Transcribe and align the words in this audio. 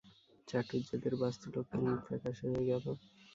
চাটুজ্যেদেরও 0.47 1.21
বাস্তুলক্ষ্মীর 1.23 1.81
মুখ 1.85 1.99
ফ্যাকাশে 2.07 2.45
হয়ে 2.49 2.67
গেল। 2.69 2.85